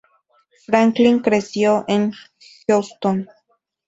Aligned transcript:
Franklin 0.65 1.19
creció 1.19 1.85
en 1.87 2.11
Houston. 2.67 3.29